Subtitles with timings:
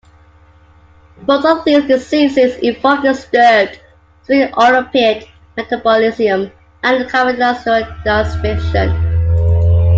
[1.27, 3.79] Both of these diseases involve disturbed
[4.25, 8.97] sphingolipid metabolism and cardiovascular dysfunction.